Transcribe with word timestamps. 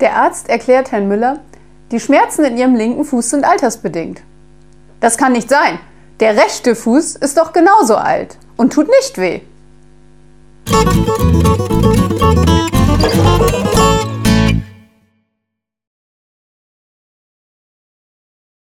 Der 0.00 0.16
Arzt 0.16 0.48
erklärt 0.48 0.92
Herrn 0.92 1.08
Müller, 1.08 1.40
die 1.90 2.00
Schmerzen 2.00 2.44
in 2.44 2.56
Ihrem 2.56 2.74
linken 2.74 3.04
Fuß 3.04 3.30
sind 3.30 3.44
altersbedingt. 3.44 4.22
Das 5.00 5.16
kann 5.16 5.32
nicht 5.32 5.48
sein. 5.48 5.78
Der 6.20 6.36
rechte 6.36 6.74
Fuß 6.74 7.16
ist 7.16 7.36
doch 7.36 7.52
genauso 7.52 7.96
alt 7.96 8.38
und 8.56 8.72
tut 8.72 8.88
nicht 8.88 9.18
weh. 9.18 9.40